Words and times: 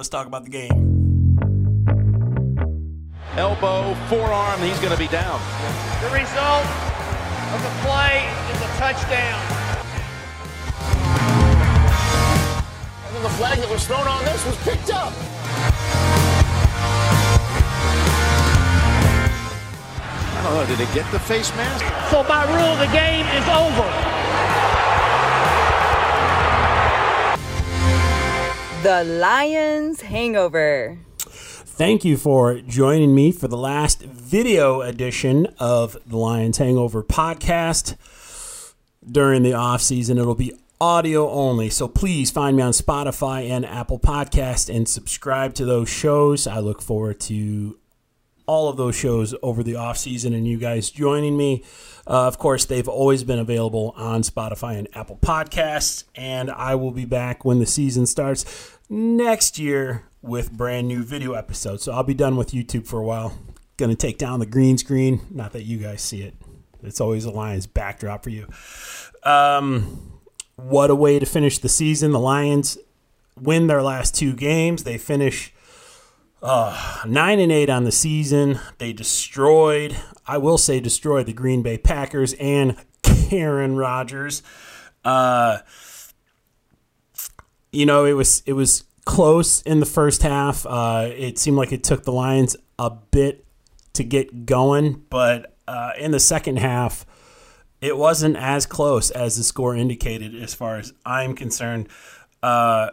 let's 0.00 0.08
talk 0.08 0.26
about 0.26 0.44
the 0.44 0.50
game. 0.50 1.36
Elbow, 3.36 3.92
forearm, 4.08 4.58
he's 4.62 4.78
going 4.78 4.94
to 4.94 4.98
be 4.98 5.08
down. 5.08 5.38
The 6.00 6.08
result 6.08 6.64
of 7.52 7.60
the 7.60 7.68
play 7.84 8.24
is 8.48 8.56
a 8.64 8.70
touchdown. 8.80 9.42
And 13.04 13.14
then 13.14 13.22
the 13.22 13.34
flag 13.36 13.58
that 13.58 13.68
was 13.68 13.86
thrown 13.86 14.08
on 14.08 14.24
this 14.24 14.42
was 14.46 14.56
picked 14.64 14.88
up. 14.88 15.12
I 20.32 20.42
don't 20.42 20.54
know, 20.54 20.64
did 20.64 20.80
it 20.80 20.94
get 20.94 21.12
the 21.12 21.18
face 21.18 21.54
mask? 21.56 21.84
So 22.10 22.24
by 22.24 22.46
rule, 22.48 22.74
the 22.76 22.90
game 22.90 23.26
is 23.36 23.46
over. 23.52 24.09
The 28.90 29.04
Lions 29.04 30.00
Hangover. 30.00 30.98
Thank 31.16 32.04
you 32.04 32.16
for 32.16 32.60
joining 32.60 33.14
me 33.14 33.30
for 33.30 33.46
the 33.46 33.56
last 33.56 34.02
video 34.02 34.80
edition 34.80 35.46
of 35.60 35.96
the 36.04 36.16
Lions 36.16 36.58
Hangover 36.58 37.04
podcast. 37.04 37.94
During 39.08 39.44
the 39.44 39.52
off 39.52 39.80
season, 39.80 40.18
it'll 40.18 40.34
be 40.34 40.54
audio 40.80 41.30
only. 41.30 41.70
So 41.70 41.86
please 41.86 42.32
find 42.32 42.56
me 42.56 42.64
on 42.64 42.72
Spotify 42.72 43.48
and 43.48 43.64
Apple 43.64 44.00
Podcast 44.00 44.74
and 44.74 44.88
subscribe 44.88 45.54
to 45.54 45.64
those 45.64 45.88
shows. 45.88 46.48
I 46.48 46.58
look 46.58 46.82
forward 46.82 47.20
to 47.20 47.78
all 48.46 48.68
of 48.68 48.76
those 48.76 48.96
shows 48.96 49.36
over 49.40 49.62
the 49.62 49.76
off 49.76 49.98
season 49.98 50.34
and 50.34 50.48
you 50.48 50.58
guys 50.58 50.90
joining 50.90 51.36
me. 51.36 51.62
Uh, 52.08 52.26
of 52.26 52.38
course, 52.38 52.64
they've 52.64 52.88
always 52.88 53.22
been 53.22 53.38
available 53.38 53.94
on 53.96 54.22
Spotify 54.22 54.76
and 54.76 54.88
Apple 54.96 55.16
Podcasts, 55.22 56.02
and 56.16 56.50
I 56.50 56.74
will 56.74 56.90
be 56.90 57.04
back 57.04 57.44
when 57.44 57.60
the 57.60 57.66
season 57.66 58.04
starts 58.06 58.78
next 58.90 59.58
year 59.58 60.04
with 60.20 60.52
brand 60.52 60.88
new 60.88 61.02
video 61.02 61.32
episodes. 61.32 61.84
So 61.84 61.92
I'll 61.92 62.02
be 62.02 62.12
done 62.12 62.36
with 62.36 62.50
YouTube 62.50 62.86
for 62.86 63.00
a 63.00 63.04
while. 63.04 63.38
To 63.78 63.94
take 63.94 64.18
down 64.18 64.40
the 64.40 64.46
green 64.46 64.76
screen. 64.76 65.22
Not 65.30 65.52
that 65.52 65.62
you 65.62 65.78
guys 65.78 66.02
see 66.02 66.20
it. 66.20 66.34
It's 66.82 67.00
always 67.00 67.24
a 67.24 67.30
Lions 67.30 67.66
backdrop 67.66 68.22
for 68.22 68.28
you. 68.28 68.46
Um, 69.22 70.20
what 70.56 70.90
a 70.90 70.94
way 70.94 71.18
to 71.18 71.24
finish 71.24 71.56
the 71.56 71.70
season. 71.70 72.12
The 72.12 72.20
Lions 72.20 72.76
win 73.40 73.68
their 73.68 73.82
last 73.82 74.14
two 74.14 74.34
games. 74.34 74.84
They 74.84 74.98
finish 74.98 75.54
uh, 76.42 77.04
nine 77.06 77.38
and 77.38 77.50
eight 77.50 77.70
on 77.70 77.84
the 77.84 77.90
season. 77.90 78.60
They 78.76 78.92
destroyed, 78.92 79.96
I 80.26 80.36
will 80.36 80.58
say, 80.58 80.78
destroyed 80.78 81.24
the 81.24 81.32
Green 81.32 81.62
Bay 81.62 81.78
Packers 81.78 82.34
and 82.34 82.76
Aaron 83.30 83.76
Rodgers. 83.76 84.42
Uh, 85.06 85.60
you 87.72 87.86
know, 87.86 88.04
it 88.04 88.12
was 88.14 88.42
it 88.46 88.52
was 88.54 88.84
close 89.04 89.62
in 89.62 89.80
the 89.80 89.86
first 89.86 90.22
half. 90.22 90.66
Uh, 90.66 91.08
it 91.10 91.38
seemed 91.38 91.56
like 91.56 91.72
it 91.72 91.84
took 91.84 92.04
the 92.04 92.12
Lions 92.12 92.56
a 92.78 92.90
bit 92.90 93.44
to 93.94 94.04
get 94.04 94.46
going, 94.46 95.04
but 95.10 95.56
uh, 95.66 95.90
in 95.98 96.10
the 96.10 96.20
second 96.20 96.58
half, 96.58 97.06
it 97.80 97.96
wasn't 97.96 98.36
as 98.36 98.66
close 98.66 99.10
as 99.10 99.36
the 99.36 99.42
score 99.42 99.74
indicated, 99.74 100.34
as 100.34 100.54
far 100.54 100.78
as 100.78 100.92
I'm 101.04 101.34
concerned. 101.34 101.88
Uh, 102.42 102.90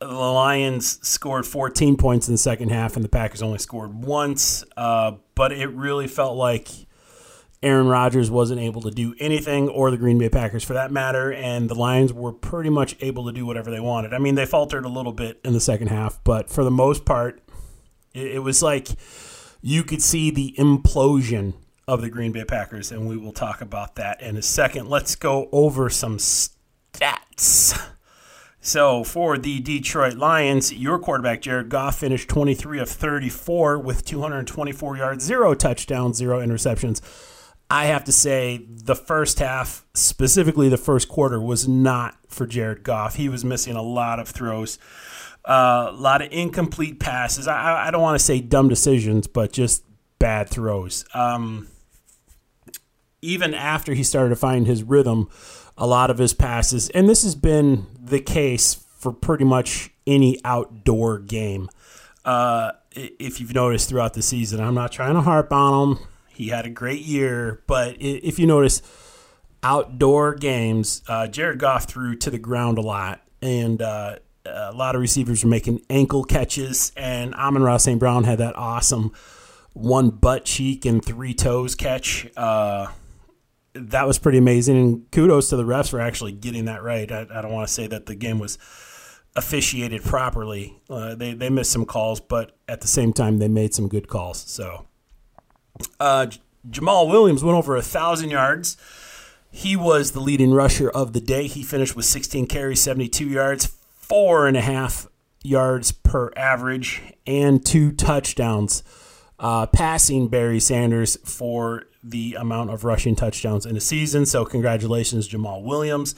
the 0.00 0.08
Lions 0.08 0.98
scored 1.06 1.46
14 1.46 1.96
points 1.96 2.28
in 2.28 2.34
the 2.34 2.38
second 2.38 2.70
half, 2.70 2.96
and 2.96 3.04
the 3.04 3.08
Packers 3.08 3.42
only 3.42 3.58
scored 3.58 3.94
once. 3.94 4.64
Uh, 4.76 5.12
but 5.34 5.52
it 5.52 5.68
really 5.68 6.08
felt 6.08 6.36
like 6.36 6.68
Aaron 7.64 7.86
Rodgers 7.88 8.30
wasn't 8.30 8.60
able 8.60 8.82
to 8.82 8.90
do 8.90 9.14
anything, 9.18 9.70
or 9.70 9.90
the 9.90 9.96
Green 9.96 10.18
Bay 10.18 10.28
Packers 10.28 10.62
for 10.62 10.74
that 10.74 10.92
matter, 10.92 11.32
and 11.32 11.70
the 11.70 11.74
Lions 11.74 12.12
were 12.12 12.32
pretty 12.32 12.68
much 12.68 12.94
able 13.00 13.24
to 13.24 13.32
do 13.32 13.46
whatever 13.46 13.70
they 13.70 13.80
wanted. 13.80 14.12
I 14.12 14.18
mean, 14.18 14.34
they 14.34 14.44
faltered 14.44 14.84
a 14.84 14.88
little 14.88 15.12
bit 15.12 15.40
in 15.42 15.54
the 15.54 15.60
second 15.60 15.86
half, 15.88 16.22
but 16.24 16.50
for 16.50 16.62
the 16.62 16.70
most 16.70 17.06
part, 17.06 17.40
it, 18.12 18.42
was 18.42 18.62
like 18.62 18.88
you 19.62 19.82
could 19.82 20.02
see 20.02 20.30
the 20.30 20.54
implosion 20.58 21.54
of 21.88 22.02
the 22.02 22.10
Green 22.10 22.32
Bay 22.32 22.44
Packers, 22.44 22.92
and 22.92 23.08
we 23.08 23.16
will 23.16 23.32
talk 23.32 23.62
about 23.62 23.94
that 23.94 24.20
in 24.20 24.36
a 24.36 24.42
second. 24.42 24.88
Let's 24.88 25.16
go 25.16 25.48
over 25.50 25.88
some 25.88 26.18
stats. 26.18 27.80
So 28.60 29.04
for 29.04 29.36
the 29.36 29.60
Detroit 29.60 30.16
Lions, 30.16 30.72
your 30.72 30.98
quarterback 30.98 31.40
Jared 31.40 31.70
Goff 31.70 31.98
finished 31.98 32.28
23 32.28 32.78
of 32.78 32.88
34 32.88 33.78
with 33.78 34.04
224 34.04 34.96
yards, 34.96 35.24
zero 35.24 35.54
touchdowns, 35.54 36.18
zero 36.18 36.40
interceptions. 36.40 37.00
I 37.74 37.86
have 37.86 38.04
to 38.04 38.12
say, 38.12 38.64
the 38.68 38.94
first 38.94 39.40
half, 39.40 39.84
specifically 39.94 40.68
the 40.68 40.76
first 40.76 41.08
quarter, 41.08 41.40
was 41.40 41.66
not 41.66 42.16
for 42.28 42.46
Jared 42.46 42.84
Goff. 42.84 43.16
He 43.16 43.28
was 43.28 43.44
missing 43.44 43.74
a 43.74 43.82
lot 43.82 44.20
of 44.20 44.28
throws, 44.28 44.78
uh, 45.44 45.88
a 45.90 45.92
lot 45.92 46.22
of 46.22 46.28
incomplete 46.30 47.00
passes. 47.00 47.48
I, 47.48 47.88
I 47.88 47.90
don't 47.90 48.00
want 48.00 48.16
to 48.16 48.24
say 48.24 48.40
dumb 48.40 48.68
decisions, 48.68 49.26
but 49.26 49.52
just 49.52 49.82
bad 50.20 50.48
throws. 50.48 51.04
Um, 51.14 51.66
even 53.20 53.54
after 53.54 53.92
he 53.92 54.04
started 54.04 54.28
to 54.28 54.36
find 54.36 54.68
his 54.68 54.84
rhythm, 54.84 55.28
a 55.76 55.88
lot 55.88 56.10
of 56.10 56.18
his 56.18 56.32
passes, 56.32 56.90
and 56.90 57.08
this 57.08 57.24
has 57.24 57.34
been 57.34 57.88
the 58.00 58.20
case 58.20 58.74
for 58.74 59.12
pretty 59.12 59.44
much 59.44 59.90
any 60.06 60.38
outdoor 60.44 61.18
game. 61.18 61.68
Uh, 62.24 62.70
if 62.92 63.40
you've 63.40 63.52
noticed 63.52 63.88
throughout 63.88 64.14
the 64.14 64.22
season, 64.22 64.60
I'm 64.60 64.74
not 64.74 64.92
trying 64.92 65.14
to 65.14 65.22
harp 65.22 65.52
on 65.52 65.88
him 65.88 66.06
he 66.34 66.48
had 66.48 66.66
a 66.66 66.70
great 66.70 67.02
year, 67.02 67.62
but 67.66 67.96
if 68.00 68.38
you 68.38 68.46
notice, 68.46 68.82
outdoor 69.62 70.34
games, 70.34 71.02
uh, 71.08 71.26
Jared 71.26 71.58
Goff 71.58 71.84
threw 71.84 72.16
to 72.16 72.30
the 72.30 72.38
ground 72.38 72.78
a 72.78 72.82
lot, 72.82 73.22
and 73.40 73.80
uh, 73.80 74.16
a 74.46 74.72
lot 74.72 74.94
of 74.94 75.00
receivers 75.00 75.42
were 75.42 75.50
making 75.50 75.80
ankle 75.88 76.24
catches, 76.24 76.92
and 76.96 77.34
Amon-Ra 77.34 77.78
St. 77.78 77.98
Brown 77.98 78.24
had 78.24 78.38
that 78.38 78.56
awesome 78.56 79.12
one 79.72 80.10
butt 80.10 80.44
cheek 80.44 80.84
and 80.84 81.04
three 81.04 81.34
toes 81.34 81.74
catch. 81.74 82.28
Uh, 82.36 82.86
that 83.74 84.06
was 84.06 84.18
pretty 84.18 84.38
amazing, 84.38 84.76
and 84.76 85.10
kudos 85.10 85.48
to 85.50 85.56
the 85.56 85.64
refs 85.64 85.90
for 85.90 86.00
actually 86.00 86.32
getting 86.32 86.66
that 86.66 86.82
right. 86.82 87.10
I, 87.10 87.26
I 87.32 87.42
don't 87.42 87.52
want 87.52 87.66
to 87.66 87.72
say 87.72 87.86
that 87.88 88.06
the 88.06 88.14
game 88.14 88.38
was 88.38 88.56
officiated 89.34 90.04
properly. 90.04 90.80
Uh, 90.88 91.14
they 91.14 91.34
they 91.34 91.50
missed 91.50 91.72
some 91.72 91.84
calls, 91.84 92.20
but 92.20 92.56
at 92.68 92.82
the 92.82 92.86
same 92.86 93.12
time, 93.12 93.38
they 93.38 93.48
made 93.48 93.74
some 93.74 93.88
good 93.88 94.06
calls. 94.08 94.38
So 94.38 94.86
uh, 96.00 96.26
Jamaal 96.68 97.08
Williams 97.08 97.44
went 97.44 97.56
over 97.56 97.76
a 97.76 97.82
thousand 97.82 98.30
yards. 98.30 98.76
He 99.50 99.76
was 99.76 100.12
the 100.12 100.20
leading 100.20 100.52
rusher 100.52 100.90
of 100.90 101.12
the 101.12 101.20
day. 101.20 101.46
He 101.46 101.62
finished 101.62 101.94
with 101.94 102.06
16 102.06 102.46
carries, 102.46 102.80
72 102.80 103.28
yards, 103.28 103.76
four 103.94 104.46
and 104.48 104.56
a 104.56 104.60
half 104.60 105.06
yards 105.42 105.92
per 105.92 106.32
average, 106.36 107.02
and 107.26 107.64
two 107.64 107.92
touchdowns, 107.92 108.82
uh, 109.38 109.66
passing 109.66 110.28
Barry 110.28 110.58
Sanders 110.58 111.16
for 111.24 111.84
the 112.02 112.34
amount 112.34 112.70
of 112.70 112.84
rushing 112.84 113.14
touchdowns 113.14 113.64
in 113.64 113.76
a 113.76 113.80
season. 113.80 114.26
So, 114.26 114.44
congratulations, 114.44 115.28
Jamaal 115.28 115.62
Williams. 115.62 116.14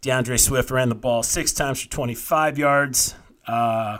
DeAndre 0.00 0.38
Swift 0.38 0.70
ran 0.70 0.88
the 0.88 0.94
ball 0.94 1.22
six 1.22 1.52
times 1.52 1.82
for 1.82 1.90
25 1.90 2.56
yards. 2.56 3.14
Uh, 3.46 3.98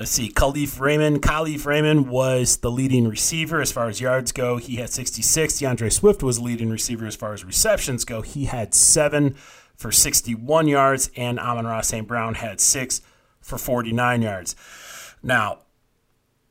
Let's 0.00 0.12
see. 0.12 0.30
Kalif 0.30 0.80
Raymond. 0.80 1.20
Kalif 1.20 1.66
Raymond 1.66 2.08
was 2.08 2.56
the 2.56 2.70
leading 2.70 3.06
receiver 3.06 3.60
as 3.60 3.70
far 3.70 3.86
as 3.86 4.00
yards 4.00 4.32
go. 4.32 4.56
He 4.56 4.76
had 4.76 4.88
66. 4.88 5.60
DeAndre 5.60 5.92
Swift 5.92 6.22
was 6.22 6.40
leading 6.40 6.70
receiver 6.70 7.04
as 7.04 7.14
far 7.14 7.34
as 7.34 7.44
receptions 7.44 8.06
go. 8.06 8.22
He 8.22 8.46
had 8.46 8.72
seven 8.72 9.34
for 9.76 9.92
61 9.92 10.68
yards, 10.68 11.10
and 11.16 11.38
Amon-Ra 11.38 11.82
St. 11.82 12.08
Brown 12.08 12.36
had 12.36 12.62
six 12.62 13.02
for 13.42 13.58
49 13.58 14.22
yards. 14.22 14.56
Now, 15.22 15.58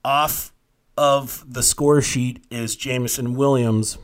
off 0.05 0.53
of 0.95 1.43
the 1.51 1.63
score 1.63 2.03
sheet 2.03 2.45
is 2.51 2.75
Jameson 2.75 3.33
Williams, 3.33 3.97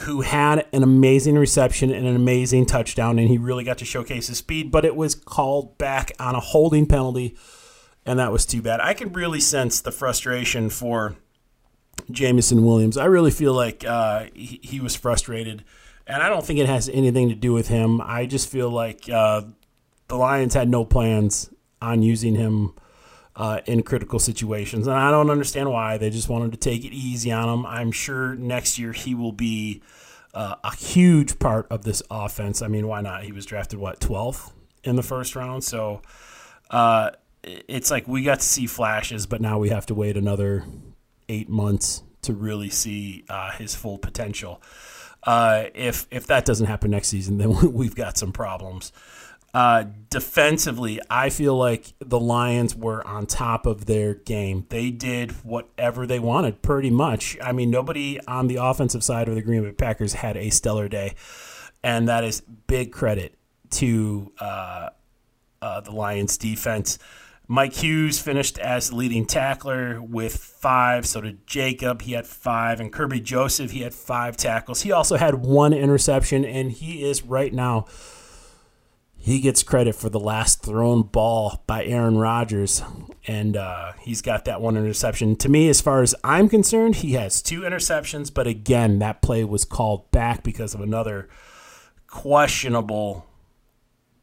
who 0.00 0.20
had 0.20 0.66
an 0.74 0.82
amazing 0.82 1.36
reception 1.36 1.90
and 1.90 2.06
an 2.06 2.16
amazing 2.16 2.66
touchdown, 2.66 3.18
and 3.18 3.30
he 3.30 3.38
really 3.38 3.64
got 3.64 3.78
to 3.78 3.86
showcase 3.86 4.26
his 4.26 4.36
speed, 4.36 4.70
but 4.70 4.84
it 4.84 4.94
was 4.94 5.14
called 5.14 5.78
back 5.78 6.12
on 6.20 6.34
a 6.34 6.40
holding 6.40 6.84
penalty 6.84 7.34
and 8.06 8.18
that 8.18 8.32
was 8.32 8.46
too 8.46 8.62
bad. 8.62 8.80
I 8.80 8.94
can 8.94 9.12
really 9.12 9.40
sense 9.40 9.80
the 9.80 9.92
frustration 9.92 10.70
for 10.70 11.16
Jameson 12.10 12.64
Williams. 12.64 12.96
I 12.96 13.06
really 13.06 13.30
feel 13.30 13.54
like 13.54 13.84
uh, 13.84 14.26
he, 14.34 14.60
he, 14.62 14.80
was 14.80 14.94
frustrated, 14.94 15.64
and 16.06 16.22
I 16.22 16.28
don't 16.28 16.44
think 16.44 16.58
it 16.58 16.66
has 16.66 16.88
anything 16.88 17.28
to 17.28 17.34
do 17.34 17.52
with 17.52 17.68
him. 17.68 18.00
I 18.00 18.26
just 18.26 18.48
feel 18.48 18.70
like 18.70 19.08
uh, 19.08 19.42
the 20.08 20.16
Lions 20.16 20.54
had 20.54 20.68
no 20.68 20.84
plans 20.84 21.50
on 21.80 22.02
using 22.02 22.34
him 22.34 22.74
uh, 23.36 23.60
in 23.66 23.82
critical 23.82 24.18
situations, 24.18 24.86
and 24.86 24.96
I 24.96 25.10
don't 25.10 25.30
understand 25.30 25.70
why. 25.70 25.96
They 25.96 26.10
just 26.10 26.28
wanted 26.28 26.52
to 26.52 26.58
take 26.58 26.84
it 26.84 26.92
easy 26.92 27.32
on 27.32 27.48
him. 27.48 27.66
I'm 27.66 27.90
sure 27.90 28.34
next 28.34 28.78
year 28.78 28.92
he 28.92 29.14
will 29.14 29.32
be 29.32 29.82
uh, 30.34 30.56
a 30.62 30.74
huge 30.74 31.38
part 31.38 31.66
of 31.70 31.84
this 31.84 32.02
offense. 32.10 32.60
I 32.60 32.68
mean, 32.68 32.86
why 32.86 33.00
not? 33.00 33.24
He 33.24 33.32
was 33.32 33.46
drafted 33.46 33.78
what 33.78 34.00
12th 34.00 34.52
in 34.82 34.96
the 34.96 35.02
first 35.02 35.34
round, 35.34 35.64
so 35.64 36.02
uh, 36.70 37.10
it's 37.44 37.90
like 37.90 38.08
we 38.08 38.22
got 38.22 38.40
to 38.40 38.46
see 38.46 38.66
flashes, 38.66 39.26
but 39.26 39.40
now 39.40 39.58
we 39.58 39.68
have 39.68 39.86
to 39.86 39.94
wait 39.94 40.16
another 40.16 40.64
eight 41.28 41.48
months 41.48 42.02
to 42.22 42.32
really 42.32 42.70
see 42.70 43.24
uh, 43.28 43.52
his 43.52 43.74
full 43.74 43.98
potential. 43.98 44.62
Uh, 45.22 45.64
if 45.74 46.06
if 46.10 46.26
that 46.26 46.44
doesn't 46.44 46.66
happen 46.66 46.90
next 46.90 47.08
season, 47.08 47.38
then 47.38 47.72
we've 47.72 47.94
got 47.94 48.18
some 48.18 48.32
problems. 48.32 48.92
Uh, 49.52 49.84
defensively, 50.10 50.98
I 51.08 51.30
feel 51.30 51.56
like 51.56 51.92
the 52.00 52.18
Lions 52.18 52.74
were 52.74 53.06
on 53.06 53.26
top 53.26 53.66
of 53.66 53.86
their 53.86 54.14
game. 54.14 54.66
They 54.68 54.90
did 54.90 55.30
whatever 55.44 56.08
they 56.08 56.18
wanted, 56.18 56.60
pretty 56.60 56.90
much. 56.90 57.38
I 57.40 57.52
mean, 57.52 57.70
nobody 57.70 58.18
on 58.26 58.48
the 58.48 58.56
offensive 58.56 59.04
side 59.04 59.28
of 59.28 59.36
the 59.36 59.42
Green 59.42 59.62
Bay 59.62 59.70
Packers 59.70 60.14
had 60.14 60.36
a 60.36 60.50
stellar 60.50 60.88
day, 60.88 61.14
and 61.84 62.08
that 62.08 62.24
is 62.24 62.40
big 62.66 62.90
credit 62.90 63.38
to 63.70 64.32
uh, 64.40 64.90
uh, 65.62 65.80
the 65.82 65.92
Lions 65.92 66.36
defense. 66.36 66.98
Mike 67.46 67.74
Hughes 67.74 68.20
finished 68.20 68.58
as 68.58 68.92
leading 68.92 69.26
tackler 69.26 70.00
with 70.00 70.36
five. 70.36 71.06
So 71.06 71.20
did 71.20 71.46
Jacob. 71.46 72.02
He 72.02 72.12
had 72.12 72.26
five. 72.26 72.80
And 72.80 72.92
Kerby 72.92 73.22
Joseph, 73.22 73.70
he 73.70 73.80
had 73.80 73.94
five 73.94 74.36
tackles. 74.36 74.82
He 74.82 74.92
also 74.92 75.16
had 75.16 75.34
one 75.36 75.72
interception, 75.72 76.44
and 76.44 76.72
he 76.72 77.04
is 77.04 77.22
right 77.22 77.52
now 77.52 77.86
he 79.24 79.40
gets 79.40 79.62
credit 79.62 79.94
for 79.94 80.10
the 80.10 80.20
last 80.20 80.62
thrown 80.62 81.00
ball 81.00 81.62
by 81.66 81.86
Aaron 81.86 82.18
Rodgers, 82.18 82.82
and 83.26 83.56
uh, 83.56 83.92
he's 84.00 84.20
got 84.20 84.44
that 84.44 84.60
one 84.60 84.76
interception. 84.76 85.34
To 85.36 85.48
me, 85.48 85.70
as 85.70 85.80
far 85.80 86.02
as 86.02 86.14
I'm 86.22 86.46
concerned, 86.46 86.96
he 86.96 87.14
has 87.14 87.40
two 87.40 87.62
interceptions, 87.62 88.32
but 88.32 88.46
again, 88.46 88.98
that 88.98 89.22
play 89.22 89.42
was 89.42 89.64
called 89.64 90.10
back 90.10 90.42
because 90.42 90.74
of 90.74 90.82
another 90.82 91.30
questionable 92.06 93.24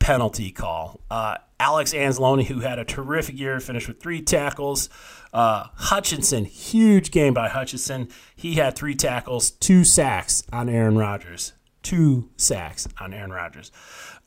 penalty 0.02 0.52
call. 0.52 1.00
Uh, 1.10 1.38
Alex 1.60 1.94
Anzalone, 1.94 2.44
who 2.44 2.60
had 2.60 2.80
a 2.80 2.84
terrific 2.84 3.38
year, 3.38 3.60
finished 3.60 3.88
with 3.88 4.02
three 4.02 4.22
tackles. 4.22 4.90
Uh, 5.32 5.68
Hutchinson, 5.76 6.46
huge 6.46 7.12
game 7.12 7.34
by 7.34 7.48
Hutchinson. 7.48 8.10
He 8.36 8.56
had 8.56 8.76
three 8.76 8.96
tackles, 8.96 9.52
two 9.52 9.84
sacks 9.84 10.44
on 10.52 10.68
Aaron 10.68 10.98
Rodgers. 10.98 11.54
Two 11.84 12.30
sacks 12.36 12.88
on 13.00 13.14
Aaron 13.14 13.32
Rodgers. 13.32 13.72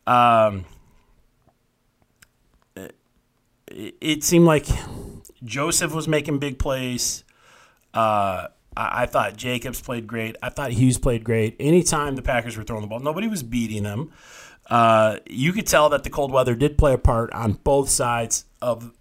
Um, 0.06 0.64
it, 2.76 2.94
it, 4.00 4.24
seemed 4.24 4.44
like 4.44 4.66
Joseph 5.44 5.94
was 5.94 6.08
making 6.08 6.38
big 6.38 6.58
plays. 6.58 7.24
Uh, 7.92 8.48
I, 8.76 9.02
I, 9.02 9.06
thought 9.06 9.36
Jacobs 9.36 9.80
played 9.80 10.06
great. 10.06 10.36
I 10.42 10.50
thought 10.50 10.72
Hughes 10.72 10.98
played 10.98 11.24
great. 11.24 11.56
Anytime 11.60 12.16
the 12.16 12.22
Packers 12.22 12.56
were 12.56 12.64
throwing 12.64 12.82
the 12.82 12.88
ball, 12.88 13.00
nobody 13.00 13.28
was 13.28 13.42
beating 13.42 13.84
them. 13.84 14.10
Uh, 14.68 15.18
you 15.26 15.52
could 15.52 15.66
tell 15.66 15.88
that 15.90 16.04
the 16.04 16.10
cold 16.10 16.32
weather 16.32 16.54
did 16.54 16.78
play 16.78 16.94
a 16.94 16.98
part 16.98 17.32
on 17.32 17.52
both 17.52 17.88
sides 17.88 18.46
of 18.62 18.92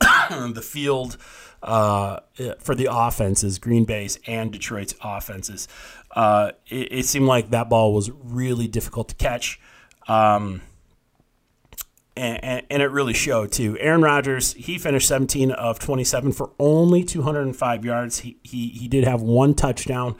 the 0.00 0.62
field 0.62 1.16
uh, 1.62 2.20
for 2.58 2.74
the 2.74 2.88
offenses, 2.90 3.58
Green 3.58 3.84
Bay's 3.84 4.18
and 4.26 4.52
Detroit's 4.52 4.94
offenses. 5.02 5.66
Uh, 6.14 6.52
it, 6.66 6.92
it, 6.92 7.06
seemed 7.06 7.26
like 7.26 7.50
that 7.50 7.68
ball 7.68 7.94
was 7.94 8.10
really 8.10 8.68
difficult 8.68 9.08
to 9.08 9.14
catch. 9.14 9.58
Um, 10.06 10.60
and, 12.16 12.64
and, 12.70 12.82
it 12.82 12.90
really 12.90 13.14
showed 13.14 13.50
too. 13.50 13.76
Aaron 13.80 14.02
Rodgers, 14.02 14.52
he 14.52 14.78
finished 14.78 15.08
17 15.08 15.50
of 15.50 15.80
27 15.80 16.32
for 16.32 16.52
only 16.60 17.02
205 17.02 17.84
yards. 17.84 18.20
He 18.20 18.36
he, 18.42 18.68
he 18.68 18.86
did 18.86 19.04
have 19.04 19.22
one 19.22 19.54
touchdown, 19.54 20.14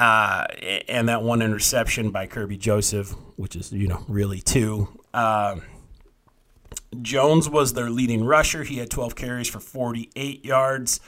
uh, 0.00 0.46
and 0.88 1.10
that 1.10 1.22
one 1.22 1.42
interception 1.42 2.10
by 2.10 2.26
Kerby 2.26 2.58
Joseph, 2.58 3.10
which 3.36 3.54
is 3.54 3.70
you 3.70 3.86
know 3.86 4.02
really 4.08 4.40
two. 4.40 4.88
Uh, 5.12 5.56
Jones 7.02 7.50
was 7.50 7.74
their 7.74 7.90
leading 7.90 8.24
rusher. 8.24 8.64
He 8.64 8.78
had 8.78 8.90
12 8.90 9.14
carries 9.14 9.48
for 9.48 9.60
48 9.60 10.42
yards. 10.42 11.00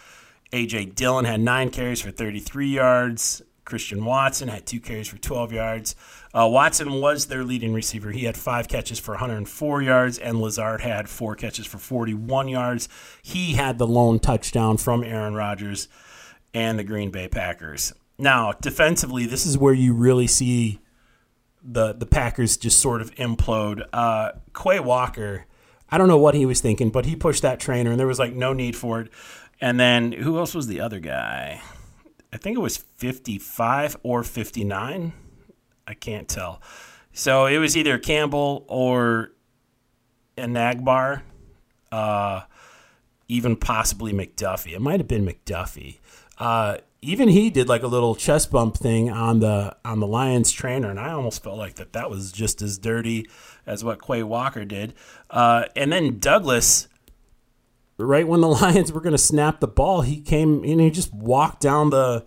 AJ 0.52 0.94
Dillon 0.94 1.24
had 1.24 1.40
nine 1.40 1.70
carries 1.70 2.02
for 2.02 2.10
33 2.10 2.68
yards. 2.68 3.40
Christian 3.64 4.04
Watson 4.04 4.48
had 4.48 4.66
two 4.66 4.80
carries 4.80 5.08
for 5.08 5.16
12 5.16 5.52
yards. 5.52 5.96
Uh, 6.34 6.48
Watson 6.50 7.00
was 7.00 7.26
their 7.26 7.44
leading 7.44 7.72
receiver. 7.72 8.10
He 8.10 8.24
had 8.24 8.36
five 8.36 8.68
catches 8.68 8.98
for 8.98 9.12
104 9.12 9.80
yards, 9.80 10.18
and 10.18 10.40
Lazard 10.40 10.82
had 10.82 11.08
four 11.08 11.34
catches 11.34 11.64
for 11.64 11.78
41 11.78 12.48
yards. 12.48 12.88
He 13.22 13.54
had 13.54 13.78
the 13.78 13.86
lone 13.86 14.18
touchdown 14.18 14.76
from 14.76 15.02
Aaron 15.02 15.34
Rodgers 15.34 15.88
and 16.52 16.78
the 16.78 16.84
Green 16.84 17.10
Bay 17.10 17.28
Packers. 17.28 17.94
Now, 18.18 18.52
defensively, 18.52 19.26
this 19.26 19.46
is 19.46 19.58
where 19.58 19.74
you 19.74 19.94
really 19.94 20.26
see 20.26 20.80
the 21.62 21.92
the 21.92 22.06
Packers 22.06 22.56
just 22.56 22.78
sort 22.80 23.00
of 23.00 23.14
implode. 23.14 23.82
Uh, 23.92 24.32
Quay 24.54 24.80
Walker, 24.80 25.46
I 25.90 25.98
don't 25.98 26.08
know 26.08 26.18
what 26.18 26.34
he 26.34 26.46
was 26.46 26.60
thinking, 26.60 26.90
but 26.90 27.06
he 27.06 27.16
pushed 27.16 27.42
that 27.42 27.60
trainer, 27.60 27.90
and 27.90 28.00
there 28.00 28.06
was 28.06 28.18
like 28.18 28.34
no 28.34 28.52
need 28.52 28.76
for 28.76 29.00
it. 29.00 29.12
And 29.60 29.78
then 29.78 30.12
who 30.12 30.38
else 30.38 30.54
was 30.54 30.66
the 30.66 30.80
other 30.80 30.98
guy? 30.98 31.60
I 32.32 32.36
think 32.36 32.56
it 32.56 32.60
was 32.60 32.78
55 32.78 33.98
or 34.02 34.24
59. 34.24 35.12
I 35.86 35.94
can't 35.94 36.28
tell. 36.28 36.62
So 37.12 37.46
it 37.46 37.58
was 37.58 37.76
either 37.76 37.98
Campbell 37.98 38.64
or 38.68 39.32
Enagbare, 40.38 41.22
uh, 41.92 42.42
even 43.28 43.54
possibly 43.54 44.12
McDuffie. 44.12 44.72
It 44.72 44.80
might 44.80 44.98
have 44.98 45.08
been 45.08 45.26
McDuffie. 45.26 45.98
Uh, 46.42 46.78
even 47.00 47.28
he 47.28 47.50
did 47.50 47.68
like 47.68 47.84
a 47.84 47.86
little 47.86 48.16
chest 48.16 48.50
bump 48.50 48.76
thing 48.76 49.08
on 49.08 49.38
the 49.38 49.76
on 49.84 50.00
the 50.00 50.08
Lions 50.08 50.50
trainer, 50.50 50.90
and 50.90 50.98
I 50.98 51.12
almost 51.12 51.40
felt 51.40 51.56
like 51.56 51.76
that 51.76 51.92
that 51.92 52.10
was 52.10 52.32
just 52.32 52.60
as 52.62 52.78
dirty 52.78 53.28
as 53.64 53.84
what 53.84 54.04
Quay 54.04 54.24
Walker 54.24 54.64
did. 54.64 54.92
Uh, 55.30 55.66
and 55.76 55.92
then 55.92 56.18
Douglas, 56.18 56.88
right 57.96 58.26
when 58.26 58.40
the 58.40 58.48
Lions 58.60 58.90
were 58.90 59.00
going 59.00 59.12
to 59.12 59.18
snap 59.18 59.60
the 59.60 59.68
ball, 59.68 60.00
he 60.00 60.20
came 60.20 60.64
and 60.64 60.80
he 60.80 60.90
just 60.90 61.14
walked 61.14 61.62
down 61.62 61.90
the 61.90 62.26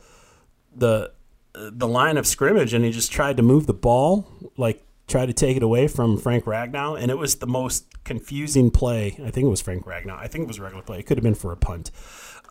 the 0.73 1.11
the 1.53 1.87
line 1.87 2.15
of 2.15 2.25
scrimmage 2.25 2.73
and 2.73 2.85
he 2.85 2.91
just 2.91 3.11
tried 3.11 3.35
to 3.35 3.43
move 3.43 3.67
the 3.67 3.73
ball, 3.73 4.25
like 4.55 4.81
try 5.07 5.25
to 5.25 5.33
take 5.33 5.57
it 5.57 5.63
away 5.63 5.89
from 5.89 6.17
Frank 6.17 6.45
Ragnow, 6.45 6.97
and 6.97 7.11
it 7.11 7.17
was 7.17 7.35
the 7.35 7.47
most 7.47 7.83
confusing 8.05 8.71
play. 8.71 9.19
I 9.25 9.29
think 9.29 9.45
it 9.45 9.49
was 9.49 9.59
Frank 9.59 9.83
Ragnow. 9.83 10.17
I 10.17 10.27
think 10.27 10.43
it 10.43 10.47
was 10.47 10.59
a 10.59 10.61
regular 10.61 10.83
play. 10.83 10.99
It 10.99 11.03
could 11.05 11.17
have 11.17 11.23
been 11.23 11.35
for 11.35 11.51
a 11.51 11.57
punt. 11.57 11.91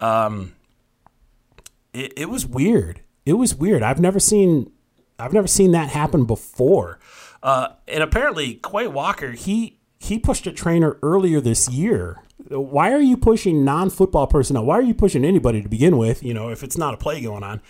Um, 0.03 0.53
it, 1.95 2.13
it 2.17 2.29
was 2.29 2.47
weird. 2.47 3.01
It 3.25 3.35
was 3.35 3.55
weird. 3.55 3.83
I've 3.83 4.01
never 4.01 4.21
seen 4.21 4.71
I've 5.19 5.33
never 5.33 5.47
seen 5.47 5.71
that 5.73 5.91
happen 5.91 6.25
before. 6.25 6.99
Uh, 7.43 7.69
and 7.87 8.03
apparently, 8.03 8.55
Quay 8.55 8.89
Walker 8.89 9.33
he 9.33 9.81
he 9.99 10.19
pushed 10.19 10.47
a 10.47 10.53
trainer 10.53 10.99
earlier 11.03 11.41
this 11.41 11.69
year. 11.69 12.21
Why 12.49 12.93
are 12.93 13.01
you 13.01 13.17
pushing 13.17 13.65
non-football 13.65 14.27
personnel? 14.27 14.67
Why 14.67 14.79
are 14.79 14.83
you 14.83 14.93
pushing 14.93 15.25
anybody 15.25 15.63
to 15.63 15.69
begin 15.69 15.97
with? 15.97 16.23
You 16.23 16.35
know, 16.35 16.51
if 16.51 16.63
it's 16.63 16.77
not 16.77 16.93
a 16.93 16.99
play 16.99 17.23
going 17.23 17.43
on. 17.43 17.63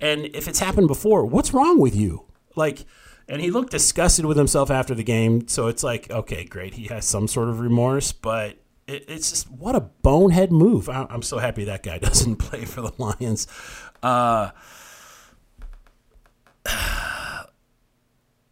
And 0.00 0.26
if 0.34 0.48
it's 0.48 0.58
happened 0.58 0.88
before, 0.88 1.24
what's 1.24 1.54
wrong 1.54 1.80
with 1.80 1.96
you? 1.96 2.26
Like, 2.54 2.84
and 3.28 3.40
he 3.40 3.50
looked 3.50 3.70
disgusted 3.70 4.26
with 4.26 4.36
himself 4.36 4.70
after 4.70 4.94
the 4.94 5.02
game. 5.02 5.48
So 5.48 5.68
it's 5.68 5.82
like, 5.82 6.10
okay, 6.10 6.44
great. 6.44 6.74
He 6.74 6.86
has 6.88 7.06
some 7.06 7.26
sort 7.26 7.48
of 7.48 7.60
remorse, 7.60 8.12
but 8.12 8.58
it, 8.88 9.04
it's 9.06 9.30
just 9.30 9.48
what 9.50 9.76
a 9.76 9.80
bonehead 9.80 10.50
move. 10.50 10.88
I, 10.88 11.06
am 11.10 11.22
so 11.22 11.38
happy 11.38 11.64
that 11.64 11.84
guy 11.84 11.98
doesn't 12.02 12.36
play 12.36 12.64
for 12.64 12.80
the 12.80 12.92
Lions. 12.98 13.46
Uh, 14.02 14.50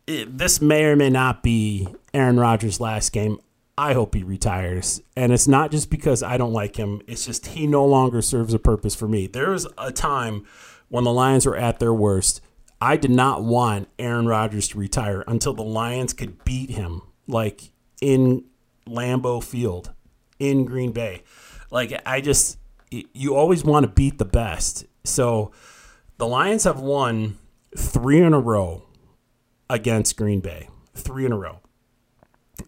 it, 0.06 0.38
this 0.38 0.60
may 0.60 0.84
or 0.84 0.94
may 0.94 1.10
not 1.10 1.42
be 1.42 1.88
Aaron 2.14 2.38
Rodgers' 2.38 2.78
last 2.78 3.12
game. 3.12 3.40
I 3.78 3.92
hope 3.92 4.14
he 4.14 4.22
retires. 4.22 5.02
And 5.16 5.32
it's 5.32 5.48
not 5.48 5.70
just 5.70 5.90
because 5.90 6.22
I 6.22 6.36
don't 6.36 6.52
like 6.52 6.76
him, 6.76 7.02
it's 7.06 7.26
just 7.26 7.48
he 7.48 7.66
no 7.66 7.84
longer 7.84 8.22
serves 8.22 8.54
a 8.54 8.58
purpose 8.58 8.94
for 8.94 9.08
me. 9.08 9.26
There 9.26 9.50
was 9.50 9.66
a 9.76 9.92
time 9.92 10.46
when 10.88 11.04
the 11.04 11.12
Lions 11.12 11.44
were 11.44 11.56
at 11.56 11.78
their 11.78 11.92
worst, 11.92 12.40
I 12.80 12.96
did 12.96 13.10
not 13.10 13.42
want 13.42 13.88
Aaron 13.98 14.26
Rodgers 14.26 14.68
to 14.68 14.78
retire 14.78 15.24
until 15.26 15.52
the 15.52 15.64
Lions 15.64 16.12
could 16.12 16.44
beat 16.44 16.70
him, 16.70 17.02
like 17.26 17.72
in 18.00 18.44
Lambeau 18.86 19.42
Field, 19.42 19.92
in 20.38 20.64
Green 20.64 20.92
Bay. 20.92 21.22
Like, 21.70 22.00
I 22.06 22.20
just, 22.20 22.58
you 22.90 23.34
always 23.34 23.64
want 23.64 23.84
to 23.84 23.92
beat 23.92 24.18
the 24.18 24.24
best. 24.24 24.86
So 25.04 25.52
the 26.18 26.26
Lions 26.26 26.64
have 26.64 26.80
won 26.80 27.38
three 27.76 28.20
in 28.20 28.32
a 28.32 28.40
row 28.40 28.84
against 29.68 30.16
Green 30.16 30.40
Bay. 30.40 30.68
Three 30.94 31.26
in 31.26 31.32
a 31.32 31.38
row. 31.38 31.60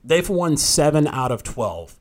They've 0.04 0.28
won 0.28 0.56
seven 0.56 1.06
out 1.06 1.32
of 1.32 1.42
12 1.42 1.98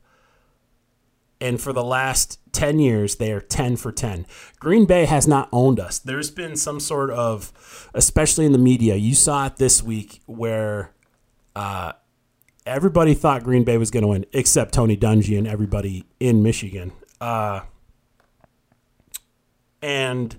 and 1.40 1.60
for 1.60 1.72
the 1.72 1.84
last 1.84 2.38
10 2.52 2.78
years 2.78 3.16
they 3.16 3.32
are 3.32 3.40
10 3.40 3.76
for 3.76 3.92
10 3.92 4.26
green 4.58 4.84
bay 4.84 5.04
has 5.04 5.26
not 5.28 5.48
owned 5.52 5.78
us 5.78 5.98
there's 5.98 6.30
been 6.30 6.56
some 6.56 6.80
sort 6.80 7.10
of 7.10 7.90
especially 7.94 8.44
in 8.44 8.52
the 8.52 8.58
media 8.58 8.96
you 8.96 9.14
saw 9.14 9.46
it 9.46 9.56
this 9.56 9.82
week 9.82 10.20
where 10.26 10.92
uh, 11.54 11.92
everybody 12.68 13.14
thought 13.14 13.42
green 13.42 13.64
bay 13.64 13.76
was 13.78 13.90
going 13.90 14.02
to 14.02 14.08
win 14.08 14.24
except 14.32 14.74
tony 14.74 14.96
dungy 14.96 15.36
and 15.36 15.46
everybody 15.46 16.04
in 16.20 16.42
michigan 16.42 16.92
uh, 17.20 17.60
and 19.82 20.38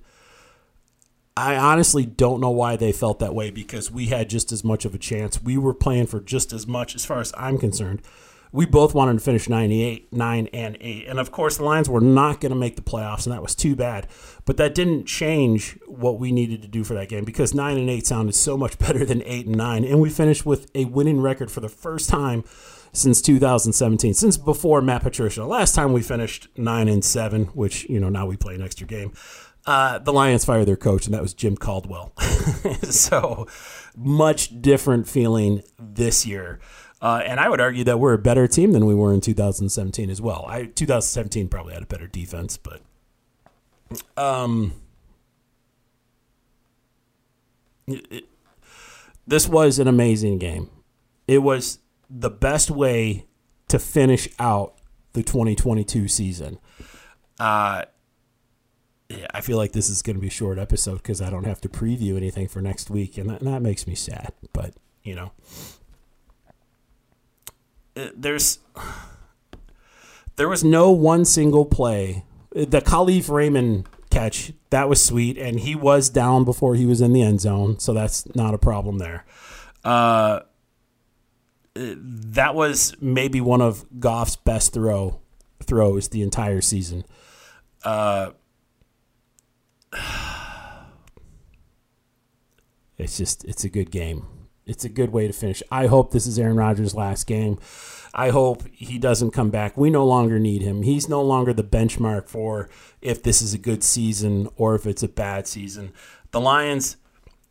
I 1.35 1.55
honestly 1.55 2.05
don't 2.05 2.41
know 2.41 2.49
why 2.49 2.75
they 2.75 2.91
felt 2.91 3.19
that 3.19 3.33
way 3.33 3.49
because 3.49 3.89
we 3.89 4.07
had 4.07 4.29
just 4.29 4.51
as 4.51 4.63
much 4.65 4.83
of 4.83 4.93
a 4.93 4.97
chance. 4.97 5.41
We 5.41 5.57
were 5.57 5.73
playing 5.73 6.07
for 6.07 6.19
just 6.19 6.51
as 6.51 6.67
much, 6.67 6.95
as 6.95 7.05
far 7.05 7.21
as 7.21 7.31
I'm 7.37 7.57
concerned 7.57 8.01
we 8.51 8.65
both 8.65 8.95
wanted 8.95 9.13
to 9.13 9.19
finish 9.19 9.47
98, 9.47 10.11
9, 10.11 10.47
and 10.53 10.77
8. 10.81 11.07
And 11.07 11.19
of 11.19 11.31
course, 11.31 11.57
the 11.57 11.63
Lions 11.63 11.87
were 11.87 12.01
not 12.01 12.41
going 12.41 12.51
to 12.51 12.57
make 12.57 12.75
the 12.75 12.81
playoffs, 12.81 13.25
and 13.25 13.33
that 13.33 13.41
was 13.41 13.53
too 13.53 13.75
bad. 13.75 14.07
But 14.45 14.57
that 14.57 14.73
didn't 14.73 15.05
change 15.05 15.77
what 15.85 16.19
we 16.19 16.31
needed 16.31 16.61
to 16.63 16.67
do 16.67 16.83
for 16.83 16.95
that 16.95 17.09
game 17.09 17.25
because 17.25 17.53
9 17.53 17.77
and 17.77 17.89
8 17.89 18.07
sounded 18.07 18.33
so 18.33 18.57
much 18.57 18.77
better 18.79 19.05
than 19.05 19.21
8 19.23 19.45
and 19.45 19.55
9. 19.55 19.83
And 19.83 20.01
we 20.01 20.09
finished 20.09 20.45
with 20.45 20.71
a 20.73 20.85
winning 20.85 21.21
record 21.21 21.51
for 21.51 21.59
the 21.59 21.69
first 21.69 22.09
time 22.09 22.43
since 22.91 23.21
2017, 23.21 24.15
since 24.15 24.37
before 24.37 24.81
Matt 24.81 25.03
Patricia. 25.03 25.45
Last 25.45 25.75
time 25.75 25.93
we 25.93 26.01
finished 26.01 26.47
9 26.57 26.87
and 26.87 27.05
7, 27.05 27.45
which, 27.47 27.87
you 27.87 27.99
know, 27.99 28.09
now 28.09 28.25
we 28.25 28.35
play 28.35 28.55
an 28.55 28.63
extra 28.63 28.87
game. 28.87 29.13
Uh, 29.65 29.99
the 29.99 30.11
Lions 30.11 30.45
fired 30.45 30.65
their 30.65 30.75
coach, 30.75 31.05
and 31.05 31.13
that 31.13 31.21
was 31.21 31.35
Jim 31.35 31.55
Caldwell. 31.55 32.13
so 32.81 33.45
much 33.95 34.61
different 34.61 35.07
feeling 35.07 35.61
this 35.77 36.25
year. 36.25 36.59
Uh, 37.01 37.21
and 37.25 37.39
I 37.39 37.47
would 37.47 37.61
argue 37.61 37.83
that 37.85 37.99
we're 37.99 38.13
a 38.13 38.17
better 38.17 38.47
team 38.47 38.73
than 38.73 38.85
we 38.85 38.93
were 38.93 39.13
in 39.13 39.21
2017 39.21 40.09
as 40.09 40.21
well. 40.21 40.45
I 40.47 40.65
2017 40.65 41.47
probably 41.47 41.73
had 41.73 41.83
a 41.83 41.85
better 41.85 42.07
defense, 42.07 42.57
but 42.57 42.81
um, 44.17 44.73
it, 47.87 48.25
this 49.25 49.47
was 49.47 49.79
an 49.79 49.87
amazing 49.87 50.39
game. 50.39 50.69
It 51.27 51.39
was 51.39 51.79
the 52.09 52.29
best 52.29 52.69
way 52.69 53.27
to 53.69 53.79
finish 53.79 54.27
out 54.39 54.75
the 55.13 55.23
2022 55.23 56.07
season. 56.07 56.59
Uh, 57.39 57.85
yeah, 59.09 59.27
I 59.33 59.41
feel 59.41 59.57
like 59.57 59.71
this 59.71 59.89
is 59.89 60.01
going 60.01 60.15
to 60.15 60.21
be 60.21 60.27
a 60.27 60.31
short 60.31 60.59
episode 60.59 60.97
because 60.97 61.21
I 61.21 61.29
don't 61.29 61.45
have 61.45 61.61
to 61.61 61.69
preview 61.69 62.17
anything 62.17 62.47
for 62.47 62.61
next 62.61 62.89
week, 62.89 63.17
and 63.17 63.29
that, 63.29 63.41
and 63.41 63.51
that 63.51 63.61
makes 63.61 63.87
me 63.87 63.95
sad. 63.95 64.33
But 64.53 64.73
you 65.03 65.15
know, 65.15 65.31
there's 68.15 68.59
there 70.35 70.49
was 70.49 70.63
no 70.63 70.91
one 70.91 71.25
single 71.25 71.65
play. 71.65 72.23
The 72.51 72.81
Kalif 72.81 73.29
Raymond 73.29 73.87
catch 74.09 74.53
that 74.69 74.89
was 74.89 75.03
sweet, 75.03 75.37
and 75.37 75.59
he 75.59 75.75
was 75.75 76.09
down 76.09 76.45
before 76.45 76.75
he 76.75 76.85
was 76.85 77.01
in 77.01 77.13
the 77.13 77.21
end 77.21 77.41
zone, 77.41 77.79
so 77.79 77.93
that's 77.93 78.33
not 78.35 78.53
a 78.53 78.57
problem 78.57 78.97
there. 78.99 79.25
Uh, 79.83 80.41
that 81.75 82.55
was 82.55 82.95
maybe 82.99 83.41
one 83.41 83.61
of 83.61 83.85
Goff's 83.99 84.35
best 84.35 84.73
throw 84.73 85.19
throws 85.63 86.09
the 86.09 86.21
entire 86.21 86.61
season. 86.61 87.05
Uh, 87.83 88.31
it's 92.97 93.17
just 93.17 93.45
it's 93.45 93.63
a 93.63 93.69
good 93.69 93.91
game 93.91 94.25
it's 94.69 94.85
a 94.85 94.89
good 94.89 95.11
way 95.11 95.27
to 95.27 95.33
finish. 95.33 95.63
I 95.71 95.87
hope 95.87 96.11
this 96.11 96.27
is 96.27 96.37
Aaron 96.37 96.57
Rodgers' 96.57 96.95
last 96.95 97.27
game. 97.27 97.59
I 98.13 98.29
hope 98.29 98.63
he 98.71 98.97
doesn't 98.97 99.31
come 99.31 99.49
back. 99.49 99.77
We 99.77 99.89
no 99.89 100.05
longer 100.05 100.39
need 100.39 100.61
him. 100.61 100.81
He's 100.81 101.07
no 101.07 101.21
longer 101.21 101.53
the 101.53 101.63
benchmark 101.63 102.27
for 102.27 102.69
if 103.01 103.21
this 103.21 103.41
is 103.41 103.53
a 103.53 103.59
good 103.59 103.83
season 103.83 104.49
or 104.55 104.75
if 104.75 104.85
it's 104.85 105.03
a 105.03 105.07
bad 105.07 105.47
season. 105.47 105.93
The 106.31 106.41
Lions, 106.41 106.97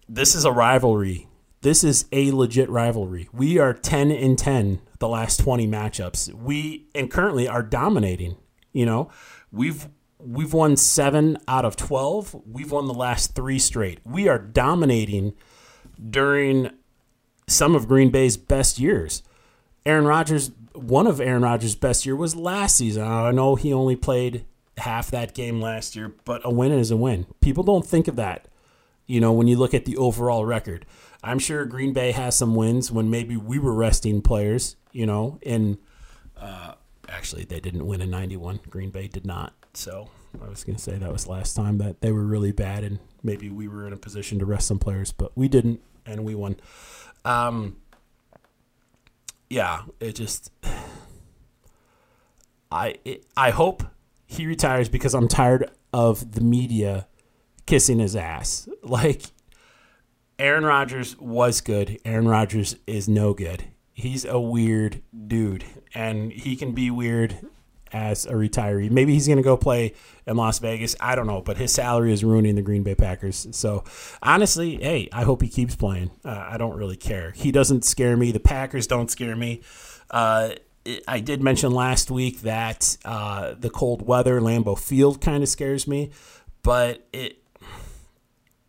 this 0.08 0.34
is 0.34 0.44
a 0.44 0.52
rivalry. 0.52 1.28
This 1.60 1.82
is 1.82 2.06
a 2.12 2.30
legit 2.32 2.68
rivalry. 2.70 3.28
We 3.32 3.58
are 3.58 3.72
10 3.72 4.10
in 4.10 4.36
10 4.36 4.80
the 4.98 5.08
last 5.08 5.38
20 5.40 5.66
matchups. 5.66 6.32
We 6.34 6.86
and 6.94 7.10
currently 7.10 7.48
are 7.48 7.62
dominating, 7.62 8.36
you 8.72 8.86
know. 8.86 9.10
We've 9.50 9.88
we've 10.18 10.52
won 10.52 10.76
7 10.76 11.38
out 11.46 11.64
of 11.64 11.76
12. 11.76 12.42
We've 12.46 12.70
won 12.70 12.86
the 12.86 12.94
last 12.94 13.34
3 13.34 13.58
straight. 13.58 14.00
We 14.04 14.28
are 14.28 14.38
dominating 14.38 15.34
during 16.10 16.70
some 17.48 17.74
of 17.74 17.88
Green 17.88 18.10
Bay's 18.10 18.36
best 18.36 18.78
years. 18.78 19.22
Aaron 19.84 20.04
Rodgers, 20.04 20.52
one 20.74 21.06
of 21.06 21.20
Aaron 21.20 21.42
Rodgers' 21.42 21.74
best 21.74 22.06
year 22.06 22.14
was 22.14 22.36
last 22.36 22.76
season. 22.76 23.02
I 23.02 23.30
know 23.32 23.56
he 23.56 23.72
only 23.72 23.96
played 23.96 24.44
half 24.76 25.10
that 25.10 25.34
game 25.34 25.60
last 25.60 25.96
year, 25.96 26.14
but 26.24 26.42
a 26.44 26.50
win 26.50 26.72
is 26.72 26.90
a 26.90 26.96
win. 26.96 27.26
People 27.40 27.64
don't 27.64 27.86
think 27.86 28.06
of 28.06 28.16
that, 28.16 28.46
you 29.06 29.20
know, 29.20 29.32
when 29.32 29.48
you 29.48 29.56
look 29.56 29.74
at 29.74 29.86
the 29.86 29.96
overall 29.96 30.44
record. 30.44 30.86
I'm 31.22 31.38
sure 31.38 31.64
Green 31.64 31.92
Bay 31.92 32.12
has 32.12 32.36
some 32.36 32.54
wins 32.54 32.92
when 32.92 33.10
maybe 33.10 33.36
we 33.36 33.58
were 33.58 33.72
resting 33.72 34.22
players, 34.22 34.76
you 34.92 35.06
know, 35.06 35.38
and 35.44 35.78
uh, 36.36 36.74
actually 37.08 37.44
they 37.44 37.60
didn't 37.60 37.86
win 37.86 38.00
in 38.00 38.10
91. 38.10 38.60
Green 38.70 38.90
Bay 38.90 39.08
did 39.08 39.26
not. 39.26 39.54
So 39.74 40.10
I 40.44 40.48
was 40.48 40.62
going 40.64 40.76
to 40.76 40.82
say 40.82 40.96
that 40.96 41.12
was 41.12 41.26
last 41.26 41.54
time 41.54 41.78
that 41.78 42.02
they 42.02 42.12
were 42.12 42.24
really 42.24 42.52
bad 42.52 42.84
and 42.84 43.00
maybe 43.22 43.50
we 43.50 43.66
were 43.66 43.86
in 43.86 43.92
a 43.92 43.96
position 43.96 44.38
to 44.38 44.44
rest 44.44 44.68
some 44.68 44.78
players, 44.78 45.12
but 45.12 45.36
we 45.36 45.48
didn't 45.48 45.80
and 46.06 46.24
we 46.24 46.34
won. 46.34 46.56
Um, 47.24 47.76
yeah, 49.50 49.82
it 50.00 50.14
just. 50.14 50.50
I 52.70 52.96
it, 53.04 53.24
I 53.36 53.50
hope 53.50 53.82
he 54.26 54.46
retires 54.46 54.90
because 54.90 55.14
I'm 55.14 55.26
tired 55.26 55.70
of 55.92 56.32
the 56.32 56.42
media 56.42 57.06
kissing 57.66 57.98
his 57.98 58.14
ass. 58.16 58.68
Like 58.82 59.22
Aaron 60.38 60.64
Rodgers 60.64 61.18
was 61.18 61.60
good. 61.60 61.98
Aaron 62.04 62.26
Rodgers 62.28 62.76
is 62.86 63.08
no 63.08 63.34
good. 63.34 63.64
He's 63.92 64.24
a 64.24 64.38
weird 64.40 65.02
dude, 65.26 65.64
and 65.94 66.32
he 66.32 66.56
can 66.56 66.72
be 66.72 66.90
weird 66.90 67.38
as 67.92 68.26
a 68.26 68.32
retiree. 68.32 68.90
Maybe 68.90 69.14
he's 69.14 69.26
going 69.26 69.38
to 69.38 69.42
go 69.42 69.56
play 69.56 69.94
in 70.26 70.36
Las 70.36 70.58
Vegas. 70.58 70.94
I 71.00 71.14
don't 71.14 71.26
know, 71.26 71.40
but 71.40 71.56
his 71.56 71.72
salary 71.72 72.12
is 72.12 72.24
ruining 72.24 72.54
the 72.54 72.62
Green 72.62 72.82
Bay 72.82 72.94
Packers. 72.94 73.48
So 73.52 73.84
honestly, 74.22 74.76
hey, 74.76 75.08
I 75.12 75.24
hope 75.24 75.42
he 75.42 75.48
keeps 75.48 75.76
playing. 75.76 76.10
Uh, 76.24 76.46
I 76.50 76.58
don't 76.58 76.76
really 76.76 76.96
care. 76.96 77.32
He 77.32 77.52
doesn't 77.52 77.84
scare 77.84 78.16
me. 78.16 78.32
The 78.32 78.40
Packers 78.40 78.86
don't 78.86 79.10
scare 79.10 79.36
me. 79.36 79.62
Uh, 80.10 80.50
I 81.06 81.20
did 81.20 81.42
mention 81.42 81.72
last 81.72 82.10
week 82.10 82.42
that 82.42 82.96
uh, 83.04 83.54
the 83.58 83.70
cold 83.70 84.06
weather, 84.06 84.40
Lambeau 84.40 84.78
Field, 84.78 85.20
kind 85.20 85.42
of 85.42 85.48
scares 85.48 85.86
me, 85.86 86.10
but 86.62 87.06
it. 87.12 87.42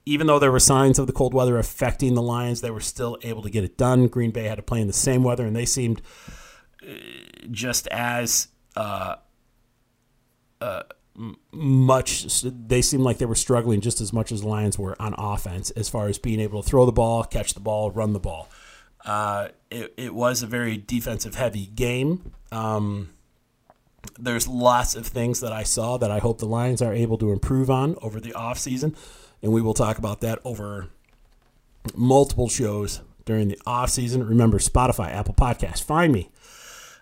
Even 0.05 0.25
though 0.25 0.39
there 0.39 0.51
were 0.51 0.59
signs 0.59 0.97
of 0.97 1.05
the 1.05 1.13
cold 1.13 1.35
weather 1.35 1.59
affecting 1.59 2.15
the 2.15 2.21
Lions, 2.21 2.61
they 2.61 2.71
were 2.71 2.79
still 2.79 3.19
able 3.21 3.43
to 3.43 3.49
get 3.49 3.63
it 3.63 3.77
done. 3.77 4.07
Green 4.07 4.31
Bay 4.31 4.45
had 4.45 4.55
to 4.55 4.63
play 4.63 4.81
in 4.81 4.87
the 4.87 4.93
same 4.93 5.23
weather, 5.23 5.45
and 5.45 5.55
they 5.55 5.65
seemed 5.65 6.01
uh, 6.81 6.93
just 7.51 7.87
as 7.89 8.47
much. 11.51 12.43
They 12.43 12.81
seemed 12.81 13.03
like 13.03 13.17
they 13.17 13.25
were 13.25 13.35
struggling 13.35 13.81
just 13.81 14.01
as 14.01 14.13
much 14.13 14.31
as 14.31 14.41
the 14.41 14.47
Lions 14.47 14.79
were 14.79 14.95
on 15.01 15.13
offense, 15.17 15.71
as 15.71 15.89
far 15.89 16.07
as 16.07 16.17
being 16.17 16.39
able 16.39 16.63
to 16.63 16.69
throw 16.69 16.85
the 16.85 16.91
ball, 16.91 17.23
catch 17.23 17.53
the 17.53 17.59
ball, 17.59 17.91
run 17.91 18.13
the 18.13 18.19
ball. 18.19 18.49
Uh, 19.05 19.49
it, 19.71 19.93
it 19.97 20.13
was 20.13 20.43
a 20.43 20.47
very 20.47 20.77
defensive 20.77 21.35
heavy 21.35 21.67
game. 21.67 22.33
Um, 22.51 23.09
there's 24.17 24.47
lots 24.47 24.95
of 24.95 25.07
things 25.07 25.39
that 25.41 25.51
I 25.51 25.63
saw 25.63 25.97
that 25.97 26.11
I 26.11 26.19
hope 26.19 26.39
the 26.39 26.45
Lions 26.45 26.81
are 26.81 26.93
able 26.93 27.17
to 27.17 27.31
improve 27.31 27.69
on 27.69 27.95
over 28.01 28.19
the 28.19 28.31
offseason, 28.31 28.95
and 29.41 29.51
we 29.51 29.61
will 29.61 29.73
talk 29.73 29.97
about 29.97 30.21
that 30.21 30.39
over 30.43 30.87
multiple 31.95 32.49
shows 32.49 33.01
during 33.25 33.47
the 33.47 33.57
offseason. 33.65 34.27
Remember, 34.27 34.57
Spotify, 34.57 35.13
Apple 35.13 35.33
Podcast, 35.33 35.83
find 35.83 36.11
me. 36.13 36.29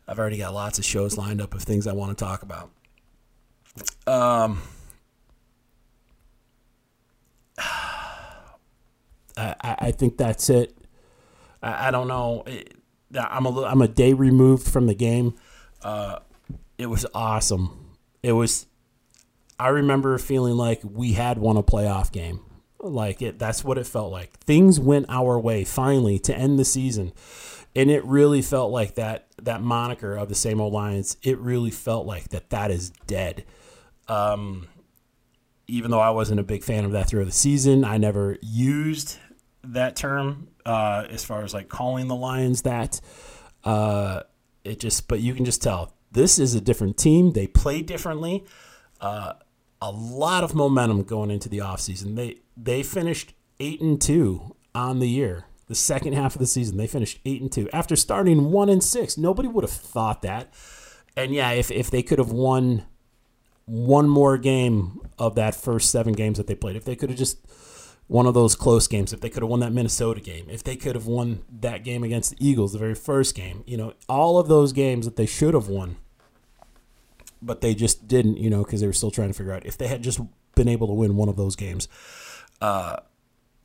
I've 0.08 0.20
already 0.20 0.38
got 0.38 0.54
lots 0.54 0.80
of 0.80 0.86
shows 0.86 1.18
lined 1.18 1.42
up 1.42 1.54
of 1.54 1.64
things 1.64 1.86
I 1.86 1.94
want 1.94 2.18
to 2.18 2.24
talk 2.24 2.42
about. 2.42 2.72
Um, 4.08 4.62
I, 9.38 9.56
I 9.80 9.92
think 9.92 10.18
that's 10.18 10.50
it. 10.50 10.76
I, 11.62 11.90
I 11.90 11.92
don't 11.92 12.08
know. 12.08 12.46
I'm 13.18 13.46
a 13.46 13.64
I'm 13.64 13.82
a 13.82 13.88
day 13.88 14.14
removed 14.14 14.68
from 14.68 14.88
the 14.88 14.96
game. 14.96 15.36
Uh, 15.82 16.20
it 16.78 16.88
was 16.88 17.06
awesome. 17.14 17.96
It 18.24 18.32
was. 18.34 18.66
I 19.60 19.70
remember 19.70 20.18
feeling 20.20 20.56
like 20.56 20.82
we 20.84 21.14
had 21.14 21.38
won 21.38 21.58
a 21.58 21.64
playoff 21.64 22.12
game. 22.12 22.42
Like 22.80 23.22
it. 23.22 23.40
That's 23.40 23.64
what 23.64 23.78
it 23.78 23.88
felt 23.88 24.12
like. 24.12 24.38
Things 24.40 24.80
went 24.80 25.08
our 25.10 25.40
way 25.40 25.64
finally 25.64 26.20
to 26.20 26.36
end 26.36 26.60
the 26.60 26.66
season 26.66 27.12
and 27.78 27.92
it 27.92 28.04
really 28.06 28.42
felt 28.42 28.72
like 28.72 28.96
that 28.96 29.28
that 29.44 29.62
moniker 29.62 30.16
of 30.16 30.30
the 30.30 30.36
same 30.36 30.60
old 30.60 30.74
Lions. 30.74 31.16
It 31.22 31.38
really 31.38 31.70
felt 31.70 32.08
like 32.08 32.30
that 32.30 32.50
that 32.50 32.72
is 32.72 32.90
dead. 33.06 33.46
Um, 34.08 34.68
even 35.68 35.92
though 35.92 36.00
I 36.00 36.10
wasn't 36.10 36.40
a 36.40 36.44
big 36.44 36.64
fan 36.64 36.86
of 36.86 36.92
that 36.94 37.08
throughout 37.08 37.28
the 37.28 37.32
season, 37.32 37.86
I 37.86 37.98
never 37.98 38.38
used 38.42 39.20
that 39.64 39.96
term 39.96 40.48
uh, 40.66 41.06
as 41.08 41.24
far 41.24 41.44
as 41.44 41.54
like 41.54 41.70
calling 41.70 42.08
the 42.08 42.16
Lions 42.16 42.64
that. 42.64 43.00
Uh, 43.64 44.24
it 44.64 44.80
just, 44.80 45.08
but 45.08 45.20
you 45.20 45.36
can 45.36 45.46
just 45.46 45.62
tell 45.62 45.94
this 46.12 46.40
is 46.40 46.56
a 46.56 46.62
different 46.62 46.98
team. 46.98 47.34
They 47.34 47.46
play 47.46 47.84
differently. 47.84 48.44
Uh, 49.00 49.34
a 49.80 49.92
lot 49.92 50.44
of 50.44 50.56
momentum 50.56 51.04
going 51.04 51.30
into 51.30 51.48
the 51.48 51.60
offseason. 51.60 52.16
They 52.16 52.40
they 52.56 52.82
finished 52.82 53.36
eight 53.60 53.82
and 53.82 54.02
two 54.02 54.56
on 54.74 54.98
the 54.98 55.08
year 55.08 55.46
the 55.68 55.76
second 55.76 56.14
half 56.14 56.36
of 56.36 56.40
the 56.40 56.48
season. 56.48 56.78
They 56.78 56.88
finished 56.88 57.20
eight 57.26 57.42
and 57.42 57.52
two 57.52 57.70
after 57.72 57.96
starting 57.96 58.52
one 58.52 58.70
and 58.70 58.84
six. 58.84 59.18
Nobody 59.18 59.48
would 59.48 59.64
have 59.64 59.72
thought 59.72 60.22
that. 60.22 60.54
And 61.16 61.34
yeah, 61.34 61.52
if 61.52 61.72
if 61.72 61.92
they 61.92 62.04
could 62.04 62.20
have 62.20 62.32
won 62.32 62.86
one 63.66 64.08
more 64.08 64.38
game 64.38 65.02
of 65.20 65.36
that 65.36 65.54
first 65.54 65.90
seven 65.90 66.14
games 66.14 66.38
that 66.38 66.48
they 66.48 66.56
played, 66.56 66.76
if 66.76 66.86
they 66.86 66.96
could 66.96 67.10
have 67.10 67.20
just 67.20 67.38
one 68.08 68.26
of 68.26 68.34
those 68.34 68.56
close 68.56 68.88
games, 68.88 69.12
if 69.12 69.20
they 69.20 69.30
could 69.30 69.44
have 69.44 69.50
won 69.50 69.60
that 69.60 69.74
Minnesota 69.74 70.22
game, 70.22 70.48
if 70.50 70.64
they 70.64 70.78
could 70.78 70.96
have 70.96 71.06
won 71.06 71.44
that 71.60 71.84
game 71.84 72.04
against 72.04 72.32
the 72.32 72.48
Eagles, 72.48 72.72
the 72.72 72.80
very 72.80 72.96
first 72.96 73.36
game, 73.36 73.64
you 73.68 73.76
know, 73.76 73.94
all 74.08 74.40
of 74.40 74.48
those 74.48 74.72
games 74.72 75.06
that 75.06 75.18
they 75.18 75.26
should 75.26 75.54
have 75.54 75.68
won, 75.68 75.98
but 77.42 77.60
they 77.60 77.76
just 77.76 78.08
didn't, 78.08 78.38
you 78.38 78.50
know, 78.50 78.64
because 78.64 78.80
they 78.80 78.88
were 78.88 78.94
still 78.94 79.12
trying 79.12 79.28
to 79.28 79.34
figure 79.34 79.52
out 79.52 79.66
if 79.66 79.78
they 79.78 79.88
had 79.88 80.02
just 80.02 80.22
been 80.56 80.70
able 80.70 80.88
to 80.88 80.94
win 80.94 81.18
one 81.18 81.28
of 81.28 81.36
those 81.36 81.58
games, 81.58 81.90
uh, 82.62 82.96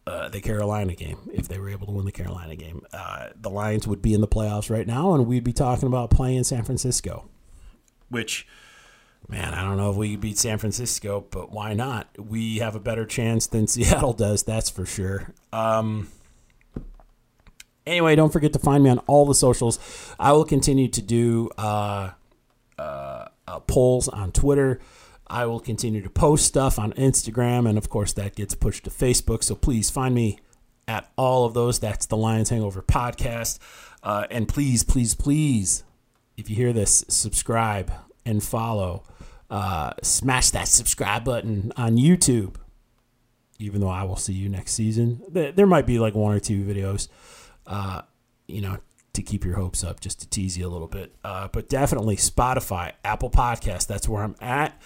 uh, 0.06 0.28
the 0.28 0.40
Carolina 0.40 0.94
game, 0.94 1.30
if 1.32 1.48
they 1.48 1.58
were 1.58 1.70
able 1.70 1.86
to 1.86 1.92
win 1.92 2.04
the 2.04 2.12
Carolina 2.12 2.56
game, 2.56 2.84
uh, 2.92 3.28
the 3.36 3.50
Lions 3.50 3.86
would 3.86 4.02
be 4.02 4.14
in 4.14 4.20
the 4.20 4.28
playoffs 4.28 4.70
right 4.70 4.86
now, 4.86 5.14
and 5.14 5.26
we'd 5.26 5.44
be 5.44 5.52
talking 5.52 5.86
about 5.86 6.10
playing 6.10 6.44
San 6.44 6.64
Francisco, 6.64 7.28
which 8.08 8.46
man, 9.28 9.54
I 9.54 9.62
don't 9.62 9.76
know 9.76 9.90
if 9.90 9.96
we 9.96 10.16
beat 10.16 10.38
San 10.38 10.58
Francisco, 10.58 11.26
but 11.30 11.52
why 11.52 11.74
not? 11.74 12.08
We 12.18 12.58
have 12.58 12.74
a 12.74 12.80
better 12.80 13.06
chance 13.06 13.46
than 13.46 13.66
Seattle 13.68 14.12
does, 14.12 14.42
that's 14.42 14.70
for 14.70 14.84
sure. 14.86 15.32
Um, 15.52 16.08
anyway, 17.86 18.14
don't 18.14 18.32
forget 18.32 18.52
to 18.52 18.58
find 18.58 18.84
me 18.84 18.90
on 18.90 18.98
all 19.00 19.26
the 19.26 19.34
socials. 19.34 19.78
I 20.18 20.32
will 20.32 20.44
continue 20.44 20.88
to 20.88 21.02
do 21.02 21.50
uh, 21.56 22.10
uh, 22.78 23.28
uh, 23.46 23.60
polls 23.60 24.08
on 24.08 24.32
Twitter. 24.32 24.80
I 25.32 25.46
will 25.46 25.60
continue 25.60 26.02
to 26.02 26.10
post 26.10 26.44
stuff 26.44 26.78
on 26.78 26.92
Instagram, 26.92 27.66
and 27.66 27.78
of 27.78 27.88
course, 27.88 28.12
that 28.12 28.36
gets 28.36 28.54
pushed 28.54 28.84
to 28.84 28.90
Facebook. 28.90 29.42
So 29.42 29.54
please 29.54 29.88
find 29.88 30.14
me 30.14 30.38
at 30.86 31.10
all 31.16 31.46
of 31.46 31.54
those. 31.54 31.78
That's 31.78 32.04
the 32.04 32.18
Lions 32.18 32.50
Hangover 32.50 32.82
podcast. 32.82 33.58
Uh, 34.02 34.26
and 34.30 34.46
please, 34.46 34.82
please, 34.84 35.14
please, 35.14 35.84
if 36.36 36.50
you 36.50 36.56
hear 36.56 36.74
this, 36.74 37.02
subscribe 37.08 37.90
and 38.26 38.44
follow. 38.44 39.04
Uh, 39.48 39.94
smash 40.02 40.50
that 40.50 40.68
subscribe 40.68 41.24
button 41.24 41.72
on 41.78 41.96
YouTube. 41.96 42.56
Even 43.58 43.80
though 43.80 43.88
I 43.88 44.02
will 44.02 44.16
see 44.16 44.34
you 44.34 44.50
next 44.50 44.72
season, 44.72 45.22
there 45.30 45.66
might 45.66 45.86
be 45.86 45.98
like 45.98 46.14
one 46.14 46.34
or 46.34 46.40
two 46.40 46.62
videos, 46.62 47.08
uh, 47.66 48.02
you 48.48 48.60
know, 48.60 48.78
to 49.14 49.22
keep 49.22 49.46
your 49.46 49.54
hopes 49.54 49.82
up, 49.82 50.00
just 50.00 50.20
to 50.20 50.28
tease 50.28 50.58
you 50.58 50.66
a 50.66 50.70
little 50.70 50.88
bit. 50.88 51.14
Uh, 51.24 51.48
but 51.48 51.70
definitely 51.70 52.16
Spotify, 52.16 52.92
Apple 53.02 53.30
Podcast. 53.30 53.86
That's 53.86 54.06
where 54.06 54.24
I'm 54.24 54.36
at. 54.40 54.78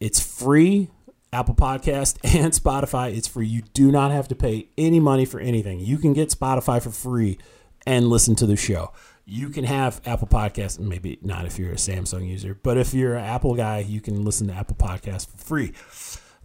It's 0.00 0.20
free. 0.20 0.90
Apple 1.32 1.54
Podcast 1.54 2.18
and 2.36 2.52
Spotify. 2.52 3.14
It's 3.14 3.28
free. 3.28 3.46
You 3.46 3.62
do 3.74 3.90
not 3.90 4.10
have 4.10 4.28
to 4.28 4.34
pay 4.34 4.68
any 4.78 5.00
money 5.00 5.24
for 5.24 5.40
anything. 5.40 5.80
You 5.80 5.98
can 5.98 6.12
get 6.12 6.30
Spotify 6.30 6.82
for 6.82 6.90
free 6.90 7.38
and 7.86 8.08
listen 8.08 8.34
to 8.36 8.46
the 8.46 8.56
show 8.56 8.92
you 9.26 9.50
can 9.50 9.64
have 9.64 10.00
Apple 10.06 10.28
Podcast, 10.28 10.78
maybe 10.78 11.18
not 11.20 11.46
if 11.46 11.58
you're 11.58 11.72
a 11.72 11.76
Samsung 11.76 12.28
user, 12.28 12.54
but 12.54 12.78
if 12.78 12.94
you're 12.94 13.16
an 13.16 13.24
Apple 13.24 13.54
guy, 13.54 13.78
you 13.78 14.00
can 14.00 14.24
listen 14.24 14.46
to 14.46 14.54
Apple 14.54 14.76
Podcast 14.76 15.28
for 15.28 15.36
free. 15.36 15.72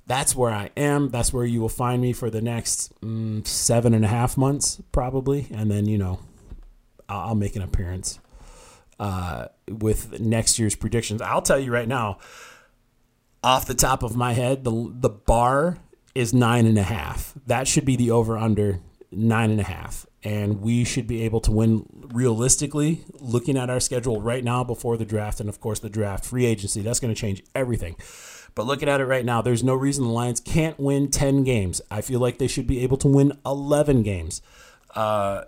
That's 0.07 0.35
where 0.35 0.51
I 0.51 0.71
am. 0.75 1.09
That's 1.09 1.31
where 1.31 1.45
you 1.45 1.61
will 1.61 1.69
find 1.69 2.01
me 2.01 2.11
for 2.11 2.31
the 2.31 2.41
next 2.41 2.99
mm, 3.01 3.45
seven 3.45 3.93
and 3.93 4.03
a 4.03 4.07
half 4.07 4.35
months, 4.35 4.81
probably. 4.91 5.47
And 5.53 5.69
then, 5.69 5.85
you 5.85 5.99
know, 5.99 6.19
I'll, 7.07 7.35
make 7.35 7.55
an 7.55 7.61
appearance 7.61 8.19
uh, 8.99 9.49
with 9.69 10.19
next 10.19 10.57
year's 10.57 10.75
predictions. 10.75 11.21
I'll 11.21 11.43
tell 11.43 11.59
you 11.59 11.71
right 11.71 11.87
now, 11.87 12.17
off 13.43 13.65
the 13.65 13.73
top 13.73 14.03
of 14.03 14.15
my 14.15 14.33
head, 14.33 14.63
the, 14.63 14.91
the 14.93 15.09
bar 15.09 15.77
is 16.13 16.33
nine 16.33 16.65
and 16.65 16.77
a 16.77 16.83
half. 16.83 17.33
That 17.47 17.67
should 17.67 17.85
be 17.85 17.95
the 17.95 18.11
over 18.11 18.37
under 18.37 18.79
nine 19.11 19.51
and 19.51 19.59
a 19.59 19.63
half. 19.63 20.05
And 20.23 20.61
we 20.61 20.83
should 20.83 21.07
be 21.07 21.23
able 21.23 21.41
to 21.41 21.51
win 21.51 21.85
realistically 22.13 23.03
looking 23.19 23.57
at 23.57 23.69
our 23.69 23.79
schedule 23.79 24.21
right 24.21 24.43
now 24.43 24.63
before 24.63 24.97
the 24.97 25.05
draft 25.05 25.39
and 25.39 25.49
of 25.49 25.59
course 25.59 25.79
the 25.79 25.89
draft 25.89 26.25
free 26.25 26.45
agency. 26.45 26.81
That's 26.81 26.99
going 26.99 27.13
to 27.13 27.19
change 27.19 27.43
everything. 27.55 27.95
But 28.53 28.67
looking 28.67 28.89
at 28.89 29.01
it 29.01 29.05
right 29.05 29.25
now 29.25 29.41
there's 29.41 29.63
no 29.63 29.73
reason 29.73 30.03
the 30.03 30.11
lions 30.11 30.39
can't 30.39 30.79
win 30.79 31.09
10 31.09 31.43
games. 31.43 31.81
I 31.89 32.01
feel 32.01 32.19
like 32.19 32.37
they 32.37 32.47
should 32.47 32.67
be 32.67 32.83
able 32.83 32.97
to 32.97 33.07
win 33.07 33.37
11 33.45 34.03
games 34.03 34.41
uh, 34.95 35.43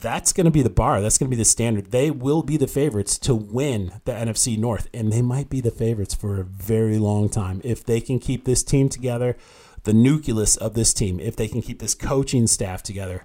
that's 0.00 0.32
going 0.32 0.44
to 0.44 0.50
be 0.50 0.62
the 0.62 0.70
bar 0.70 1.00
that's 1.00 1.18
going 1.18 1.30
to 1.30 1.34
be 1.34 1.40
the 1.40 1.44
standard 1.44 1.90
they 1.90 2.10
will 2.10 2.42
be 2.42 2.56
the 2.56 2.66
favorites 2.66 3.18
to 3.18 3.34
win 3.34 3.92
the 4.04 4.12
nfc 4.12 4.56
north 4.58 4.88
and 4.94 5.12
they 5.12 5.22
might 5.22 5.50
be 5.50 5.60
the 5.60 5.70
favorites 5.70 6.14
for 6.14 6.40
a 6.40 6.44
very 6.44 6.98
long 6.98 7.28
time 7.28 7.60
if 7.62 7.84
they 7.84 8.00
can 8.00 8.18
keep 8.18 8.44
this 8.44 8.62
team 8.62 8.88
together 8.88 9.36
the 9.84 9.92
nucleus 9.92 10.56
of 10.56 10.74
this 10.74 10.94
team 10.94 11.20
if 11.20 11.36
they 11.36 11.46
can 11.46 11.60
keep 11.60 11.78
this 11.78 11.94
coaching 11.94 12.46
staff 12.46 12.82
together 12.82 13.24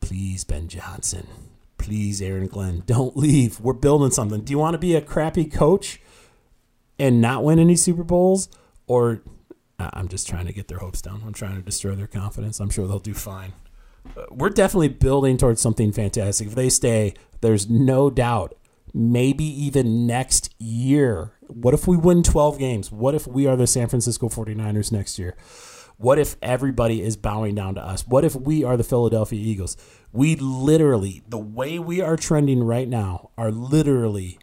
Please, 0.00 0.44
Ben 0.44 0.68
Johnson. 0.68 1.26
Please, 1.76 2.20
Aaron 2.22 2.46
Glenn. 2.46 2.82
Don't 2.86 3.16
leave. 3.16 3.60
We're 3.60 3.72
building 3.72 4.10
something. 4.10 4.42
Do 4.42 4.50
you 4.50 4.58
want 4.58 4.74
to 4.74 4.78
be 4.78 4.94
a 4.94 5.00
crappy 5.00 5.44
coach 5.44 6.00
and 6.98 7.20
not 7.20 7.44
win 7.44 7.58
any 7.58 7.76
Super 7.76 8.04
Bowls? 8.04 8.48
Or 8.86 9.22
I'm 9.78 10.08
just 10.08 10.28
trying 10.28 10.46
to 10.46 10.52
get 10.52 10.68
their 10.68 10.78
hopes 10.78 11.02
down. 11.02 11.22
I'm 11.26 11.32
trying 11.32 11.56
to 11.56 11.62
destroy 11.62 11.94
their 11.94 12.06
confidence. 12.06 12.58
I'm 12.60 12.70
sure 12.70 12.86
they'll 12.86 12.98
do 12.98 13.14
fine. 13.14 13.52
We're 14.30 14.50
definitely 14.50 14.88
building 14.88 15.36
towards 15.36 15.60
something 15.60 15.92
fantastic. 15.92 16.48
If 16.48 16.54
they 16.54 16.68
stay, 16.68 17.14
there's 17.40 17.68
no 17.68 18.10
doubt. 18.10 18.54
Maybe 18.94 19.44
even 19.44 20.06
next 20.06 20.54
year. 20.58 21.32
What 21.46 21.74
if 21.74 21.86
we 21.86 21.96
win 21.96 22.22
12 22.22 22.58
games? 22.58 22.90
What 22.90 23.14
if 23.14 23.26
we 23.26 23.46
are 23.46 23.56
the 23.56 23.66
San 23.66 23.88
Francisco 23.88 24.28
49ers 24.28 24.92
next 24.92 25.18
year? 25.18 25.36
What 25.98 26.18
if 26.18 26.36
everybody 26.40 27.02
is 27.02 27.16
bowing 27.16 27.54
down 27.54 27.74
to 27.74 27.82
us? 27.82 28.06
What 28.06 28.24
if 28.24 28.34
we 28.34 28.62
are 28.64 28.76
the 28.76 28.84
Philadelphia 28.84 29.40
Eagles? 29.40 29.76
We 30.12 30.36
literally, 30.36 31.22
the 31.28 31.38
way 31.38 31.78
we 31.78 32.00
are 32.00 32.16
trending 32.16 32.62
right 32.62 32.88
now, 32.88 33.30
are 33.36 33.50
literally 33.50 34.38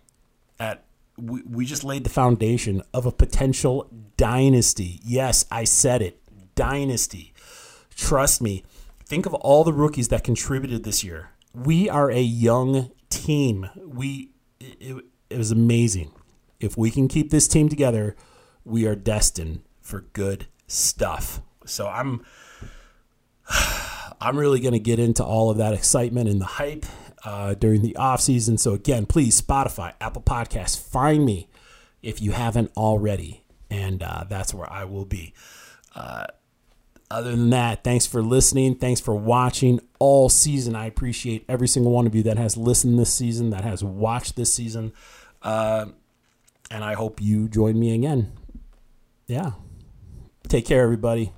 at, 0.59 0.83
we, 1.17 1.41
we 1.43 1.65
just 1.65 1.83
laid 1.83 2.03
the 2.03 2.09
foundation 2.09 2.81
of 2.93 3.05
a 3.05 3.11
potential 3.11 3.89
dynasty. 4.17 4.99
Yes, 5.03 5.45
I 5.49 5.63
said 5.63 6.01
it 6.01 6.21
dynasty. 6.55 7.33
Trust 7.95 8.41
me. 8.41 8.63
Think 9.05 9.25
of 9.25 9.33
all 9.35 9.63
the 9.63 9.73
rookies 9.73 10.07
that 10.09 10.23
contributed 10.23 10.83
this 10.83 11.03
year. 11.03 11.31
We 11.53 11.89
are 11.89 12.09
a 12.09 12.21
young 12.21 12.91
team. 13.09 13.69
We, 13.77 14.31
it, 14.59 15.05
it 15.29 15.37
was 15.37 15.51
amazing. 15.51 16.11
If 16.59 16.77
we 16.77 16.89
can 16.89 17.07
keep 17.07 17.29
this 17.29 17.47
team 17.47 17.69
together, 17.69 18.15
we 18.63 18.87
are 18.87 18.95
destined 18.95 19.61
for 19.81 20.01
good 20.13 20.47
stuff. 20.67 21.41
So 21.65 21.87
I'm 21.87 22.25
I'm 24.21 24.37
really 24.37 24.59
going 24.59 24.73
to 24.73 24.79
get 24.79 24.97
into 24.97 25.23
all 25.23 25.51
of 25.51 25.57
that 25.57 25.73
excitement 25.73 26.29
and 26.29 26.41
the 26.41 26.45
hype 26.45 26.85
uh, 27.23 27.53
during 27.53 27.81
the 27.81 27.95
off 27.95 28.21
season. 28.21 28.57
So 28.57 28.73
again, 28.73 29.05
please 29.05 29.39
Spotify, 29.39 29.93
Apple 29.99 30.21
Podcasts, 30.21 30.79
find 30.79 31.25
me 31.25 31.49
if 32.01 32.21
you 32.21 32.31
haven't 32.31 32.71
already, 32.77 33.43
and 33.69 34.01
uh, 34.01 34.25
that's 34.27 34.53
where 34.53 34.71
I 34.71 34.85
will 34.85 35.05
be. 35.05 35.33
Uh, 35.95 36.27
other 37.15 37.31
than 37.31 37.49
that, 37.51 37.83
thanks 37.83 38.05
for 38.05 38.21
listening. 38.21 38.75
Thanks 38.75 38.99
for 38.99 39.15
watching 39.15 39.79
all 39.99 40.27
season. 40.27 40.75
I 40.75 40.85
appreciate 40.85 41.45
every 41.47 41.67
single 41.67 41.93
one 41.93 42.05
of 42.05 42.13
you 42.13 42.23
that 42.23 42.37
has 42.37 42.57
listened 42.57 42.99
this 42.99 43.13
season, 43.13 43.51
that 43.51 43.63
has 43.63 43.83
watched 43.83 44.35
this 44.35 44.53
season. 44.53 44.91
Uh, 45.41 45.85
and 46.69 46.83
I 46.83 46.93
hope 46.93 47.21
you 47.21 47.47
join 47.47 47.79
me 47.79 47.95
again. 47.95 48.33
Yeah. 49.27 49.51
Take 50.49 50.65
care, 50.65 50.83
everybody. 50.83 51.31